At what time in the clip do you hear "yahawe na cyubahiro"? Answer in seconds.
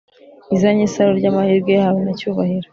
1.77-2.67